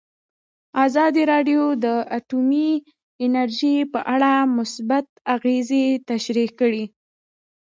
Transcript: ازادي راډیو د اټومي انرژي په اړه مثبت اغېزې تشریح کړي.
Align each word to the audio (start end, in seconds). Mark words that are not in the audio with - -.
ازادي 0.85 1.23
راډیو 1.31 1.63
د 1.83 1.85
اټومي 2.17 2.69
انرژي 3.25 3.77
په 3.93 3.99
اړه 4.13 4.31
مثبت 4.57 5.07
اغېزې 5.35 5.85
تشریح 6.09 6.49
کړي. 6.59 6.85